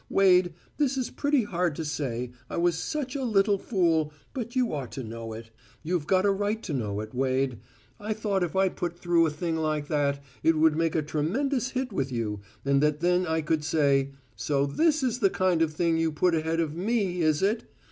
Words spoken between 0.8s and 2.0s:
is pretty hard to